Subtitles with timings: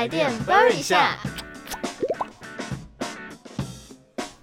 [0.00, 1.14] 台电 burn 一下。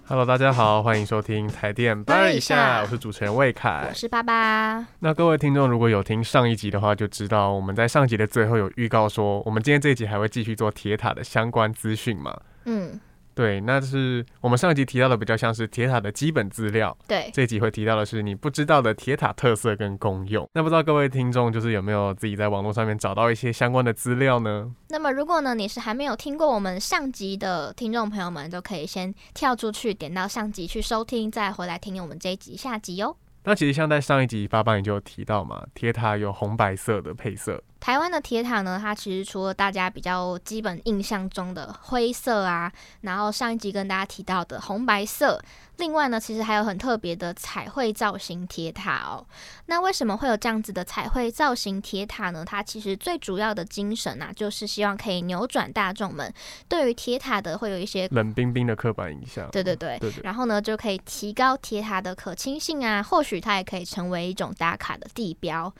[0.06, 3.92] Hello，大家好，欢迎收听台电 burn 一下，我是主持人魏凯我。
[3.92, 12.40] 是爸爸，那各位听众如果有听上一集的话，就知道我们在上集的最后有预告说，我们今天这一集还会继续做铁塔的相关资讯嘛？
[12.66, 13.00] 嗯，
[13.38, 20.44] 对，那是我们上一集提到的比较像是铁塔的基本资料，对，这一集会提到的是你不知道的铁塔特色跟功用。
[20.54, 24.68] 那不知道各位听众就是有没有自己在网络上面找到一些相关的资料呢？
[24.88, 33.14] 那么如果呢你是还没有听过我们上集的听众朋友们，都可以先跳出去，点到上集去收听，再回来听我们这一集下集哦。
[33.44, 42.70] 那其实像在上一集爸爸也就有提到嘛，铁塔有红白色的配色，台湾的铁塔呢，它其实除了大家比较基本印象中的灰色啊，
[43.02, 45.40] 然后上一集跟大家提到的红白色，
[45.76, 49.24] 另外呢，其实还有很特别的彩绘造型铁塔哦。
[49.66, 52.44] 那为什么会有这样子的彩绘造型铁塔呢？
[52.44, 56.32] 它其实最主要的精神啊，就是希望可以扭转大众们
[56.68, 59.48] 对于铁塔的会有一些，冷冰冰的刻板印象。
[59.50, 65.72] 对对对，对对然后呢，就可以提高铁塔的可亲性啊，或许它也可以成为一种打卡的地标。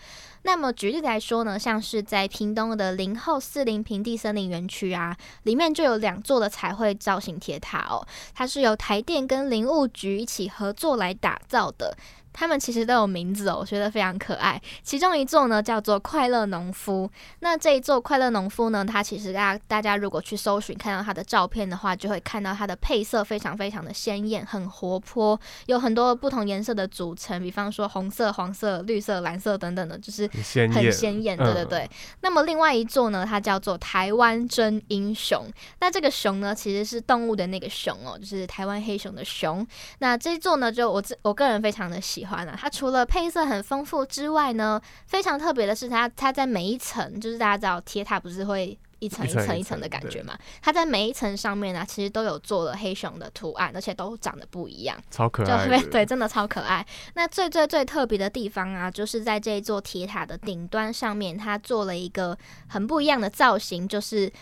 [0.43, 11.97] 那么举例来说呢，像是在屏东的林后四林平地森林园区啊，里面就有两座的彩绘造型铁塔哦，它是由台电跟林务局一起合作来打造的。
[12.39, 14.63] 他们其实都有名字哦，我觉得非常可爱。
[14.85, 30.31] 其中一座呢叫做快乐农夫，那这一座快乐农夫呢，它其实大家大家如果去搜寻看到它的照片的话，就会看到它的配色非常非常的鲜艳，很活泼，有很多不同颜色的组成，比方说红色、黄色、绿色、蓝色等等的，就是
[30.73, 31.91] 很鲜艳，对对嗯对。
[32.21, 35.45] 那么另外一座呢，它叫做台湾真英雄。
[35.81, 39.67] 那这个熊呢，其实是动物的那个熊哦，就是台湾黑熊的熊。
[39.99, 42.57] 那这一座呢，就我自我个人非常的喜欢啊。
[42.57, 48.79] 它除了配色很丰富之外呢，非常特别的是它它在每一层，就是大家知道铁塔不是会。
[49.01, 54.99] 一层一一层一层的感觉嘛，它在每一层上面呢、其实都有做了黑熊的图案，而且都长得不一样。
[55.09, 56.85] 超可爱对，真的超可爱。
[57.15, 62.37] 那最最最特别的地方啊，就是在这一座铁塔的顶端上面，它做了一个
[62.67, 64.33] 很不一样的造型，就是。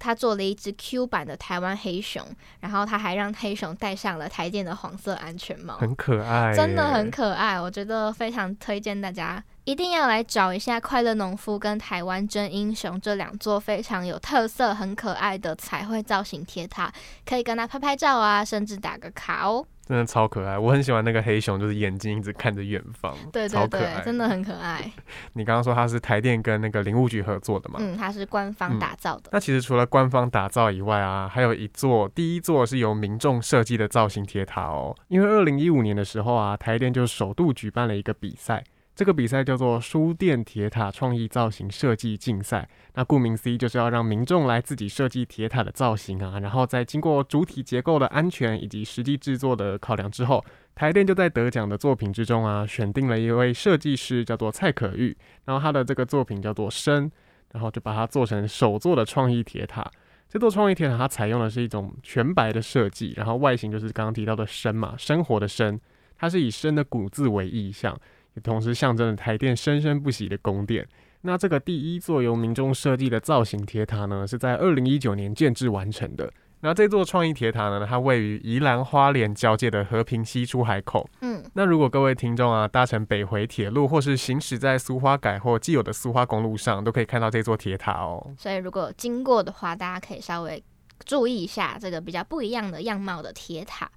[0.00, 2.26] 它做了一只 Q 版的台湾黑熊，
[2.58, 7.60] 然后他还让黑熊戴上了台电的黄色安全帽，很可爱，真的很可爱。
[7.60, 16.92] 我觉得非常推荐大家一定要来找一下快乐农夫跟台湾真英雄这两座非常有特色、很可爱的彩绘造型铁塔，
[17.26, 19.64] 可以跟它拍拍照啊，甚至打个卡哦。
[19.86, 20.56] 真的超可爱。
[20.56, 24.28] 我很喜欢那个黑熊，就是眼睛一直看着远方，对对对真的。
[24.28, 24.80] 很可爱。
[25.34, 27.80] 你刚刚说它是台电跟那个林务局合作的嘛？
[27.80, 29.30] 嗯，它是官方打造的。
[29.32, 34.94] 那其实除了官方打造以外啊，还有一座第一座是由民众设计的造型铁塔哦。
[35.08, 38.62] 因为二零一五年的时候啊，台电就首度举办了一个比赛，
[39.00, 42.68] 这个比赛叫做书店铁塔创意造型设计竞赛。
[42.92, 50.44] 那顾名思义，就是要让民众来自己设计铁塔的造型啊，然后在经过主体结构的安全以及实际制作的考量之后，
[50.74, 57.10] 台电就在得奖的作品之中啊，选定了一位设计师叫做蔡可玉，然后他的这个作品叫做生。
[57.52, 59.90] 然后就把它做成首座的创意铁塔。
[60.28, 65.80] 这座创意铁塔它采用的是一种全白的设计，然后外形就是刚刚提到的生嘛，生活的生，
[66.18, 67.98] 它是以生的古字为意象，
[68.34, 70.86] 也同时象征了台电生生不息的宫殿。
[71.22, 76.32] 那这个第一座由民众设计的造型铁塔呢，是在二零一九年建制完成的。
[76.62, 88.30] 那这座创意铁塔呢，它位于宜兰花莲交界的和平西出海口，嗯，那如果各位听众啊搭乘北回铁路，或是行驶在苏花改或既有的苏花公路上，都可以看到这座铁塔哦。
[88.38, 90.62] 所以如果经过的话，大家可以稍微
[91.04, 93.90] 注意一下这个比较不一样的样貌的铁塔。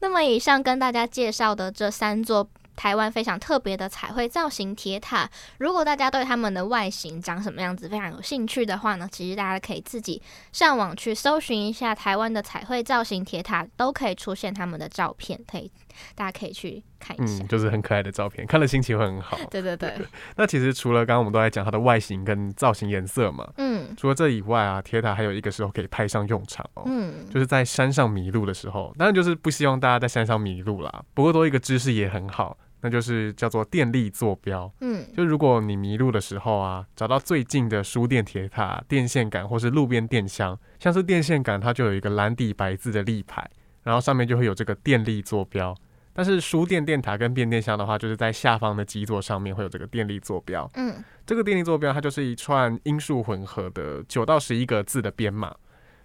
[0.00, 2.48] 那么以上跟大家介绍的这三座。
[2.74, 5.28] 台湾非常特别的彩绘造型铁塔，
[5.58, 10.20] 如果大家对它们的外形长什么样子非常有兴趣的话呢，其实大家可以自己
[10.52, 15.70] 上网去搜寻一下台湾的彩绘造型铁塔，都可以出现它们的照片，可以
[16.14, 17.44] 大家可以去看一下。
[17.44, 19.38] 嗯，就是很可爱的照片，看了心情会很好。
[19.50, 19.94] 对对对，
[20.36, 26.84] 那其实除了刚刚我们都在讲它的外形跟造型颜色嘛，嗯除了这以外啊，铁塔还有一个时候可以派上用场哦。
[26.86, 31.04] 嗯，就是在山上迷路的时候，当然就是不希望大家在山上迷路啦。
[31.14, 34.70] 不过多一个知识也很好，那就是叫做电力坐标。
[34.80, 43.48] 嗯就如果你迷路的时候啊，找到最近的输电铁塔、电线杆或是路边电箱，像是电线杆，它就有一个蓝底白字的立牌，
[43.82, 45.74] 然后上面就会有这个电力坐标。
[46.12, 50.70] 但是输电电塔跟变电箱的话，就是在下方的基座上面会有这个电力坐标。
[50.74, 55.54] 嗯这个电力坐标它就是一串音数混合的九到十一个字的编码。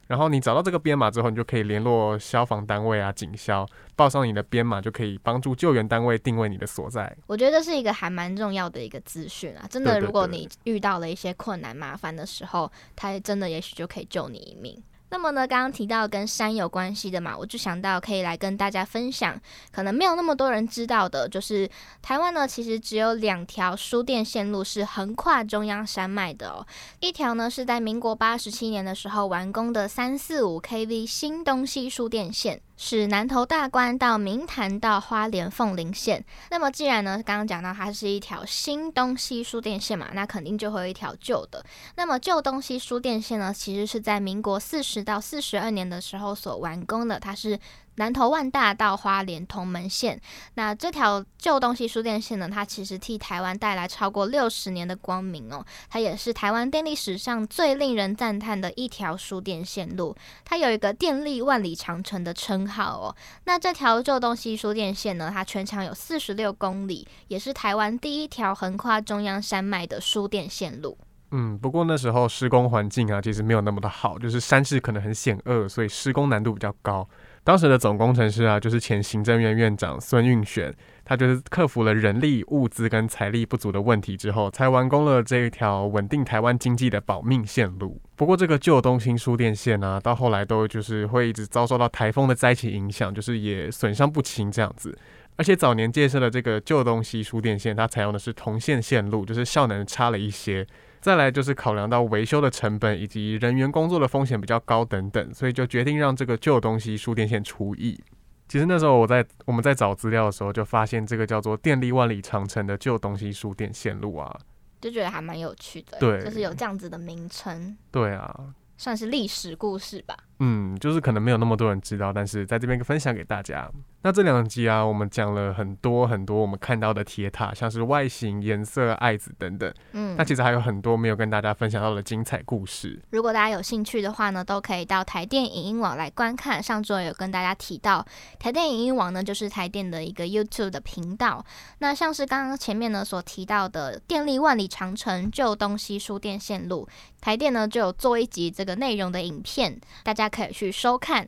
[0.08, 7.16] 然后你找到这个编码之后，你就可以联络消防单位啊、警消，报上你的编码，就可以帮助救援单位定位你的所在。
[7.28, 9.68] 我觉得这是一个还蛮重要的一个资讯啊！
[9.70, 14.82] 真的，如果你遇到了一些困难麻烦的时候，它真的也许就可以救你一命。
[15.10, 19.40] 那么呢，刚刚提到跟山有关系的嘛，我就想到可以来跟大家分享，
[19.72, 21.70] 可能没有那么多人知道的，就是
[22.02, 26.68] 台湾呢其实只有两条输电线路是横跨中央山脉的哦。
[27.00, 36.24] 一条呢是在民国八十七年的时候完工的三四五 kV 新东西输电线，是南投大关到明潭到花莲凤林线。
[36.52, 41.66] 那么既然呢，刚刚讲到它是一条新东西输电线嘛，那肯定就会有一条旧的。
[41.96, 47.60] 那么旧东西输电线呢，其实是在民国四十到四十二年的时候所完工的，它是
[47.96, 50.22] 南投万大到花莲同门线。
[50.54, 60.16] 那这条旧东西输电线呢，它其实替台湾带来超过六十年的光明哦，它也是台湾电力史上最令人赞叹的一条输电线路，
[60.46, 63.16] 它有一个电力万里长城的称好哦。
[63.46, 70.98] 那这条旧东西输电线呢，它全长有四十六公里，也是台湾第一条横跨中央山脉的输电线路。
[71.32, 77.08] 嗯，不过那时候施工环境啊，其实没有那么的好，就是山势可能很险恶，所以施工难度比较高。
[77.48, 88.02] 当时的总工程师啊，就是前行政院院长孙运璇，他就是克服了人力、物资跟财力不足的问题之后，才完工了这一条稳定台湾经济的保命线路。
[88.18, 94.94] 不过这个旧东兴输电线啊，到后来都就是会一直遭受到台风的灾情影响，就是也损伤不轻这样子。
[95.38, 100.68] 而且早年建设的这个旧东西输电线，它采用的是铜线线路，就是效能差了一些。
[101.00, 108.02] 再来就是考量到维修的成本以及人员工作的风险比较高等等，所以就决定让这个旧东西输电线除役。
[108.50, 114.40] 其实那时候我在我们在找资料的时候，就发现这个叫做电力万里长城的旧东西输电线路啊，
[114.82, 120.18] 就觉得还蛮有趣的，对就是有这样子的名称，对啊，算是历史故事吧。
[120.40, 123.70] 嗯，就是可能没有那么多人知道，但是在这边分享给大家。
[124.04, 129.74] 那这两集啊，我们讲了很多很多我们看到的铁塔，像是外形、颜色、爱子等等。
[129.94, 133.02] 嗯那，其实还有很多没有跟大家分享到的精彩故事。
[133.10, 136.62] 如果大家有兴趣的话呢，都可以到台电影音网来观看。
[136.62, 138.06] 上周有跟大家提到，
[138.40, 141.44] 台电影音网呢就是台电的一个 YouTube 的频道。
[141.80, 146.88] 那像是刚刚前面呢所提到的电力万里长城旧东西输电线路，
[147.20, 151.28] 台电呢就有做一集这个内容的影片，大家可以去收看。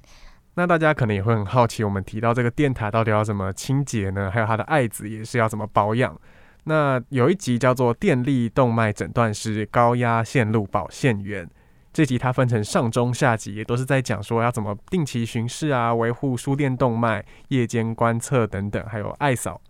[0.56, 4.30] 那大家可能也会很好奇，我们提到这个电塔到底要怎么清洁呢？
[4.30, 6.20] 还有它的爱子也是要怎么保养？
[6.66, 11.46] 那有一集叫做《电力动脉诊断师高压线路保线员》，
[11.94, 19.62] 这集它分成上中下集，也都是在讲说要怎么定期巡视啊，维护输电动脉、夜间观测等等，还有爱扫。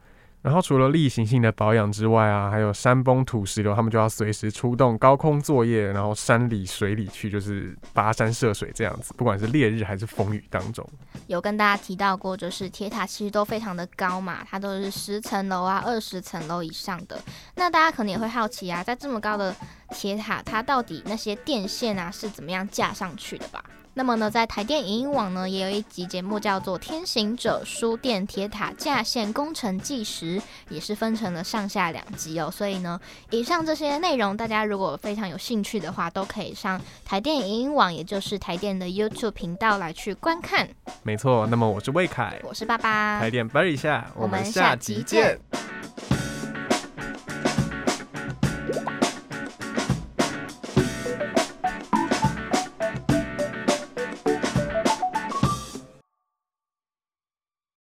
[0.41, 10.87] 然后除了例行性的保养之外啊，还有山崩土石流，他们就要随时出动高空作业，然后山里水里去，就是跋山涉水这样子，不管是烈日还是风雨当中。
[11.27, 17.19] 有跟大家提到过，就是铁塔其实都非常的高嘛，它都是十层楼啊、二十层楼以上的。
[17.55, 19.53] 那大家可能也会好奇啊，在这么高的
[19.89, 23.61] 铁塔，它到底那些电线啊是怎么样架上去的吧？
[23.95, 30.39] 那么呢，在台电影音网呢，也有一集节目叫做《天行者书店铁塔架线工程纪实》，
[30.69, 32.49] 也是分成了上下两集哦。
[32.49, 32.99] 所以呢，
[33.31, 40.69] 以上这些内容，大家如果非常有兴趣的话，都可以上台电影音网，也就是台电的 YouTube 频道来去观看。
[41.03, 45.39] 没错，那么我是魏凯，我是爸爸，台电 b 一下，我们下下集见。